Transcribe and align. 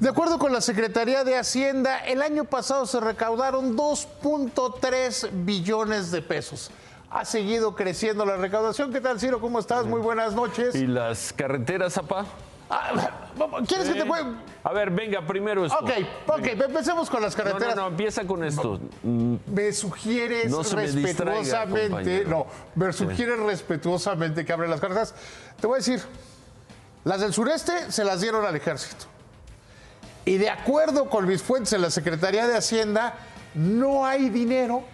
De 0.00 0.08
acuerdo 0.08 0.38
con 0.38 0.50
la 0.52 0.62
Secretaría 0.62 1.24
de 1.24 1.36
Hacienda, 1.36 1.98
el 1.98 2.22
año 2.22 2.44
pasado 2.44 2.86
se 2.86 3.00
recaudaron 3.00 3.76
2.3 3.76 5.28
billones 5.44 6.10
de 6.10 6.22
pesos. 6.22 6.70
Ha 7.10 7.26
seguido 7.26 7.74
creciendo 7.74 8.24
la 8.24 8.36
recaudación. 8.36 8.92
¿Qué 8.92 9.00
tal, 9.02 9.20
Ciro? 9.20 9.40
¿Cómo 9.40 9.58
estás? 9.58 9.84
Muy 9.84 10.00
buenas 10.00 10.32
noches. 10.34 10.74
¿Y 10.74 10.86
las 10.86 11.34
carreteras, 11.34 11.92
Zapa? 11.94 12.24
Ah, 12.70 12.92
¿Quieres 13.66 13.88
que 13.88 14.00
te 14.00 14.06
cuente? 14.06 14.38
A 14.62 14.72
ver, 14.72 14.90
venga, 14.90 15.26
primero 15.26 15.66
esto. 15.66 15.76
Ok, 15.78 15.90
ok, 16.28 16.46
empecemos 16.46 17.10
con 17.10 17.20
las 17.20 17.36
No, 17.36 17.44
carreteras. 17.44 17.76
no, 17.76 17.82
no, 17.82 17.88
empieza 17.88 18.24
con 18.24 18.42
esto. 18.44 18.80
Me 19.02 19.72
sugieres 19.72 20.50
No 20.50 20.64
se 20.64 20.76
me 20.76 20.82
distraiga, 20.90 21.64
respetuosamente, 21.66 22.24
no, 22.26 22.46
me 22.76 22.92
sugieres 22.92 23.38
respetuosamente 23.40 24.46
que 24.46 24.52
abren 24.52 24.70
las 24.70 24.80
carreteras. 24.80 25.14
Te 25.60 25.66
voy 25.66 25.74
a 25.74 25.78
decir, 25.78 26.00
las 27.04 27.20
del 27.20 27.34
sureste 27.34 27.90
se 27.92 28.04
las 28.04 28.20
dieron 28.22 28.46
al 28.46 28.54
ejército. 28.56 29.06
Y 30.30 30.38
de 30.38 30.48
acuerdo 30.48 31.10
con 31.10 31.26
mis 31.26 31.42
fuentes 31.42 31.72
en 31.72 31.82
la 31.82 31.90
Secretaría 31.90 32.46
de 32.46 32.56
Hacienda, 32.56 33.14
no 33.52 34.06
hay 34.06 34.30
dinero 34.30 34.84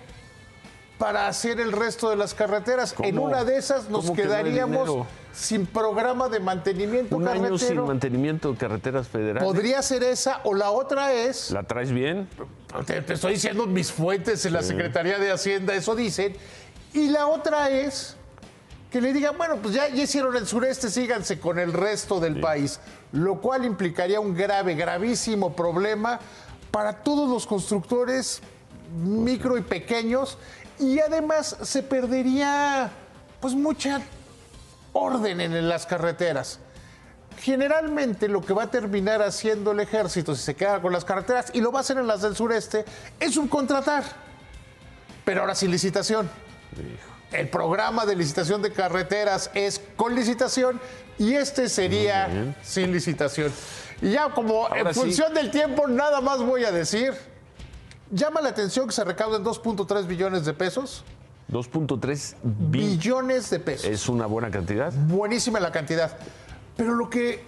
para 0.96 1.28
hacer 1.28 1.60
el 1.60 1.72
resto 1.72 2.08
de 2.08 2.16
las 2.16 2.32
carreteras. 2.32 2.94
En 3.02 3.18
una 3.18 3.44
de 3.44 3.58
esas 3.58 3.90
nos 3.90 4.06
¿Cómo 4.06 4.16
que 4.16 4.24
no 4.24 4.32
hay 4.32 4.44
quedaríamos 4.44 5.06
sin 5.34 5.66
programa 5.66 6.30
de 6.30 6.40
mantenimiento 6.40 7.14
Un 7.14 7.28
año 7.28 7.58
sin 7.58 7.68
carretero. 7.68 7.86
mantenimiento 7.86 8.52
de 8.52 8.56
carreteras 8.56 9.08
federales. 9.08 9.42
Podría 9.42 9.82
ser 9.82 10.04
esa 10.04 10.40
o 10.44 10.54
la 10.54 10.70
otra 10.70 11.12
es 11.12 11.50
¿La 11.50 11.64
traes 11.64 11.92
bien? 11.92 12.26
te, 12.86 13.02
te 13.02 13.12
estoy 13.12 13.34
diciendo 13.34 13.66
mis 13.66 13.92
fuentes 13.92 14.46
en 14.46 14.54
la 14.54 14.62
Secretaría 14.62 15.18
de 15.18 15.30
Hacienda, 15.32 15.74
eso 15.74 15.94
dicen. 15.94 16.34
Y 16.94 17.08
la 17.08 17.26
otra 17.26 17.68
es 17.68 18.16
que 18.90 19.00
le 19.00 19.12
digan, 19.12 19.36
bueno, 19.36 19.56
pues 19.56 19.74
ya, 19.74 19.88
ya 19.88 20.04
hicieron 20.04 20.36
el 20.36 20.46
sureste, 20.46 20.90
síganse 20.90 21.40
con 21.40 21.58
el 21.58 21.72
resto 21.72 22.20
del 22.20 22.40
país, 22.40 22.80
lo 23.12 23.40
cual 23.40 23.64
implicaría 23.64 24.20
un 24.20 24.34
grave, 24.34 24.74
gravísimo 24.74 25.54
problema 25.54 26.20
para 26.70 27.02
todos 27.02 27.28
los 27.28 27.46
constructores 27.46 28.40
micro 29.04 29.58
y 29.58 29.62
pequeños 29.62 30.38
y 30.78 31.00
además 31.00 31.56
se 31.62 31.82
perdería 31.82 32.90
pues 33.40 33.54
mucha 33.54 34.00
orden 34.92 35.40
en 35.40 35.68
las 35.68 35.86
carreteras. 35.86 36.60
Generalmente 37.38 38.28
lo 38.28 38.40
que 38.40 38.54
va 38.54 38.64
a 38.64 38.70
terminar 38.70 39.22
haciendo 39.22 39.72
el 39.72 39.80
ejército 39.80 40.34
si 40.34 40.42
se 40.42 40.54
queda 40.54 40.80
con 40.80 40.92
las 40.92 41.04
carreteras, 41.04 41.50
y 41.52 41.60
lo 41.60 41.70
va 41.70 41.80
a 41.80 41.82
hacer 41.82 41.98
en 41.98 42.06
las 42.06 42.22
del 42.22 42.34
sureste, 42.34 42.84
es 43.20 43.34
subcontratar. 43.34 44.04
Pero 45.24 45.42
ahora 45.42 45.54
sin 45.54 45.70
licitación. 45.70 46.30
El 47.36 47.48
programa 47.48 48.06
de 48.06 48.16
licitación 48.16 48.62
de 48.62 48.72
carreteras 48.72 49.50
es 49.54 49.80
con 49.96 50.14
licitación 50.14 50.80
y 51.18 51.34
este 51.34 51.68
sería 51.68 52.54
sin 52.62 52.92
licitación. 52.92 53.52
Y 54.02 54.10
ya 54.12 54.30
como 54.30 54.68
en 54.74 54.92
sí. 54.94 55.00
función 55.00 55.32
del 55.34 55.50
tiempo 55.50 55.86
nada 55.86 56.20
más 56.20 56.38
voy 56.42 56.64
a 56.64 56.72
decir, 56.72 57.14
llama 58.10 58.40
la 58.40 58.50
atención 58.50 58.86
que 58.86 58.92
se 58.92 59.04
recauden 59.04 59.44
2.3 59.44 60.06
billones 60.06 60.44
de 60.44 60.52
pesos. 60.54 61.04
2.3 61.50 62.34
bi- 62.42 62.78
Billones 62.80 63.50
de 63.50 63.60
pesos. 63.60 63.86
es 63.86 64.08
una 64.08 64.26
buena 64.26 64.50
cantidad. 64.50 64.92
buenísima 64.92 65.60
la 65.60 65.72
cantidad. 65.72 66.16
Pero 66.76 66.94
lo 66.94 67.08
que 67.08 67.42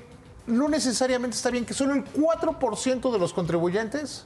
no 0.47 0.69
necesariamente 0.69 1.37
está 1.37 1.51
bien, 1.51 1.67
que 1.67 1.75
solo 1.75 1.95
el 1.95 2.05
4% 2.05 3.13
de 3.13 3.19
los 3.19 3.33
contribuyentes 3.35 4.25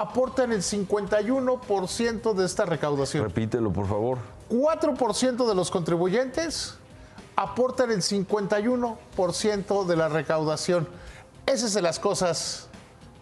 aportan 0.00 0.50
el 0.52 0.62
51% 0.62 2.32
de 2.32 2.46
esta 2.46 2.64
recaudación. 2.64 3.22
Repítelo, 3.24 3.70
por 3.70 3.86
favor. 3.86 4.16
4% 4.48 5.46
de 5.46 5.54
los 5.54 5.70
contribuyentes 5.70 6.78
aportan 7.36 7.90
el 7.90 8.00
51% 8.00 9.84
de 9.84 9.96
la 9.96 10.08
recaudación. 10.08 10.88
Esas 11.44 11.72
son 11.72 11.82
las 11.82 11.98
cosas 11.98 12.68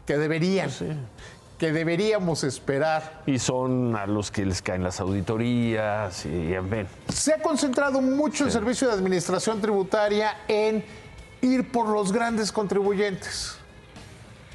que 0.07 0.17
deberían, 0.19 0.71
que 1.59 1.73
deberíamos 1.73 2.45
esperar. 2.45 3.23
Y 3.27 3.41
son 3.41 3.97
a 3.97 4.07
los 4.07 4.31
que 4.31 4.47
les 4.47 4.63
caen 4.63 4.85
las 4.85 5.01
auditorías 5.01 6.25
y 6.27 6.55
en 6.55 6.71
fin. 6.71 6.87
Se 7.09 7.35
ha 7.35 7.43
concentrado 7.43 8.01
mucho 8.01 8.45
el 8.45 8.53
Servicio 8.53 8.87
de 8.87 8.95
Administración 8.95 9.61
Tributaria 9.61 10.45
en 10.47 10.85
ir 11.41 11.73
por 11.73 11.89
los 11.89 12.13
grandes 12.13 12.53
contribuyentes. 12.53 13.57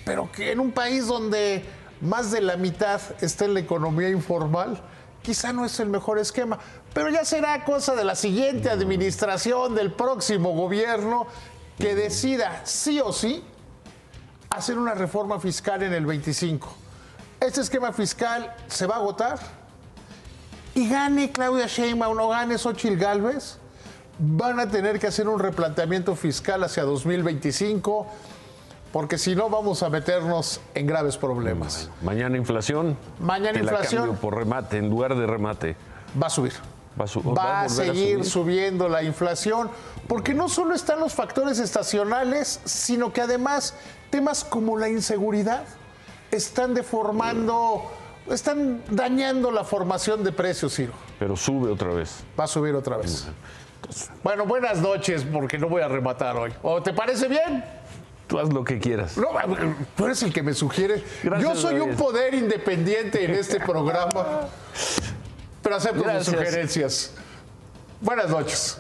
Pero 0.05 0.31
que 0.31 0.53
en 0.53 0.61
un 0.61 0.72
país 0.72 1.07
donde 1.07 1.82
más 2.03 2.31
de 2.31 2.41
la 2.41 2.58
mitad 2.58 3.02
está 3.22 3.46
en 3.46 3.53
la 3.53 3.62
economía 3.62 4.09
informal, 4.09 4.81
quizá 5.22 5.53
no 5.53 5.66
es 5.66 5.80
el 5.80 5.90
mejor 5.90 6.19
esquema. 6.19 6.59
Pero 6.94 7.09
ya 7.09 7.25
será 7.25 7.64
cosa 7.64 7.96
de 7.96 8.03
la 8.03 8.16
siguiente 8.16 8.69
administración, 8.69 9.74
del 9.74 9.91
próximo 9.91 10.52
gobierno, 10.52 11.28
que 11.80 11.96
decida 11.96 12.62
sí 12.66 13.00
o 13.00 13.12
sí 13.12 13.44
hacer 14.50 14.78
una 14.78 14.94
reforma 14.94 15.40
fiscal 15.40 15.81
en 15.81 15.94
el 15.94 16.06
25. 16.06 16.72
Este 17.40 17.62
esquema 17.62 17.91
fiscal 17.91 18.56
se 18.68 18.85
va 18.85 18.96
a 18.96 19.00
agotar 19.00 19.40
y 20.75 20.88
gane 20.88 21.31
Claudia 21.31 21.68
Sheinbaum 21.68 22.20
o 22.20 22.30
gane 22.30 22.58
Xochitl 22.58 22.97
Gálvez, 22.97 23.58
van 24.20 24.59
a 24.59 24.70
tener 24.70 25.00
que 25.00 25.08
hacer 25.08 25.28
un 25.28 25.40
replanteamiento 25.40 26.16
fiscal 26.16 26.64
hacia 26.64 26.84
2025, 26.84 28.08
porque 28.93 29.17
si 29.17 29.35
no 29.35 29.49
vamos 29.49 29.83
a 29.83 29.89
meternos 29.89 30.61
en 30.75 30.87
graves 30.87 31.17
problemas. 31.17 31.89
Mañana 32.01 32.37
inflación. 32.37 32.95
Mañana 33.19 33.51
Te 33.59 33.63
la 33.65 33.71
inflación. 33.73 34.03
cambio 34.03 34.21
por 34.21 34.37
remate, 34.37 34.77
en 34.77 34.89
lugar 34.89 35.15
de 35.15 35.27
remate. 35.27 35.75
Va 36.21 36.27
a 36.27 36.29
subir. 36.29 36.53
Va 36.99 37.05
a, 37.05 37.07
su- 37.07 37.23
Va 37.23 37.33
va 37.33 37.61
a 37.63 37.69
seguir 37.69 38.17
subir. 38.19 38.25
subiendo 38.25 38.87
la 38.87 39.01
inflación, 39.03 39.69
porque 40.07 40.33
no 40.35 40.47
solo 40.47 40.75
están 40.75 40.99
los 40.99 41.13
factores 41.13 41.57
estacionales, 41.59 42.61
sino 42.65 43.11
que 43.11 43.21
además 43.21 43.73
temas 44.11 44.43
como 44.45 44.77
la 44.77 44.87
inseguridad 44.89 45.63
están 46.29 46.75
deformando, 46.75 47.91
están 48.29 48.83
dañando 48.91 49.49
la 49.49 49.63
formación 49.63 50.23
de 50.23 50.31
precios, 50.31 50.75
Ciro. 50.75 50.93
Pero 51.17 51.35
sube 51.35 51.71
otra 51.71 51.89
vez. 51.89 52.23
Va 52.39 52.43
a 52.43 52.47
subir 52.47 52.75
otra 52.75 52.97
vez. 52.97 53.27
Bueno, 54.23 54.45
buenas 54.45 54.77
noches, 54.79 55.25
porque 55.33 55.57
no 55.57 55.67
voy 55.69 55.81
a 55.81 55.87
rematar 55.87 56.37
hoy. 56.37 56.53
¿O 56.61 56.81
te 56.83 56.93
parece 56.93 57.27
bien? 57.27 57.65
Tú 58.33 58.39
haz 58.39 58.51
lo 58.51 58.63
que 58.63 58.79
quieras. 58.79 59.16
No, 59.16 59.27
tú 59.95 60.05
eres 60.05 60.23
el 60.23 60.33
que 60.33 60.41
me 60.41 60.55
sugiere. 60.55 61.03
Gracias, 61.21 61.53
Yo 61.53 61.55
soy 61.55 61.79
un 61.79 61.95
poder 61.95 62.33
independiente 62.33 63.23
en 63.23 63.35
este 63.35 63.59
programa, 63.59 64.47
pero 65.61 65.75
acepto 65.75 66.01
Gracias. 66.01 66.25
sugerencias. 66.35 67.11
Buenas 68.01 68.31
noches. 68.31 68.79